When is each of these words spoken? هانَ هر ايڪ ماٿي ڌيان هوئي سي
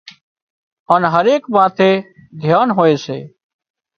هانَ 0.89 1.03
هر 1.13 1.25
ايڪ 1.31 1.43
ماٿي 1.55 1.91
ڌيان 2.41 2.67
هوئي 2.77 2.95
سي 3.05 3.19